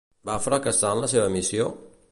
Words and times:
Va 0.29 0.37
fracassar 0.45 0.95
en 0.97 1.03
la 1.05 1.11
seva 1.13 1.31
missió? 1.37 1.71